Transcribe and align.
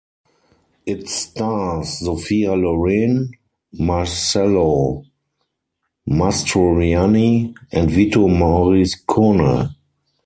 It 0.87 1.07
stars 1.09 1.99
Sophia 1.99 2.53
Loren, 2.55 3.33
Marcello 3.73 5.03
Mastroianni 6.09 7.53
and 7.71 7.91
Vito 7.91 8.27
Moricone. 8.27 9.75